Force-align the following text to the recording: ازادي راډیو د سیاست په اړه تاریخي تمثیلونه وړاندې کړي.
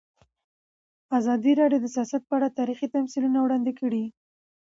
ازادي 1.17 1.51
راډیو 1.61 1.79
د 1.83 1.87
سیاست 1.95 2.21
په 2.25 2.33
اړه 2.37 2.55
تاریخي 2.59 2.87
تمثیلونه 2.95 3.39
وړاندې 3.41 3.71
کړي. 3.79 4.05